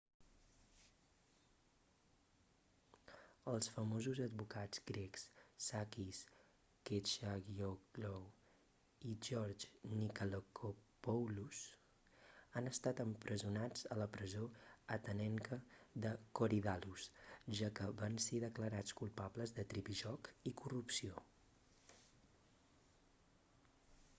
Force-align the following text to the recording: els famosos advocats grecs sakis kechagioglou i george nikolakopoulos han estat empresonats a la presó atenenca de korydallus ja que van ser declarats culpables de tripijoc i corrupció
els 3.51 3.67
famosos 3.73 4.21
advocats 4.23 4.79
grecs 4.91 5.25
sakis 5.65 6.21
kechagioglou 6.89 8.23
i 9.09 9.11
george 9.27 9.93
nikolakopoulos 9.99 11.61
han 12.55 12.71
estat 12.73 13.03
empresonats 13.07 13.85
a 13.93 13.99
la 14.03 14.09
presó 14.17 14.43
atenenca 14.97 15.61
de 16.07 16.15
korydallus 16.41 17.07
ja 17.61 17.71
que 17.81 17.91
van 18.03 18.19
ser 18.29 18.43
declarats 18.47 18.99
culpables 19.03 19.57
de 19.61 19.67
tripijoc 19.75 20.35
i 20.53 20.59
corrupció 20.63 21.25